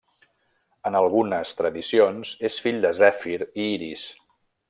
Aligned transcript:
En 0.89 0.95
algunes 0.99 1.51
tradicions 1.59 2.33
és 2.51 2.59
fill 2.67 2.81
de 2.87 2.93
Zèfir 3.03 3.39
i 3.45 3.71
Iris. 3.77 4.09